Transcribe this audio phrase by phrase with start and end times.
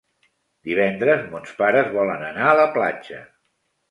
[0.69, 3.21] Divendres mons pares volen anar a la platja.